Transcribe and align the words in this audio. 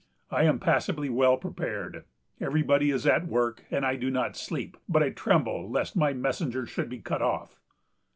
I 0.31 0.45
am 0.45 0.57
passably 0.57 1.11
well 1.11 1.37
prepared. 1.37 2.05
Everybody 2.39 2.89
is 2.89 3.05
at 3.05 3.27
work, 3.27 3.65
and 3.69 3.85
I 3.85 3.97
do 3.97 4.09
not 4.09 4.35
sleep; 4.35 4.75
but 4.89 5.03
I 5.03 5.11
tremble 5.11 5.69
lest 5.69 5.95
my 5.95 6.11
messenger 6.11 6.65
should 6.65 6.89
be 6.89 6.97
cut 6.97 7.21
off." 7.21 7.59